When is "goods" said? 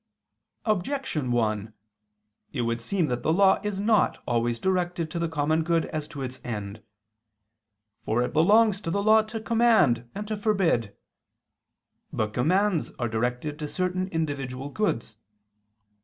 14.69-15.17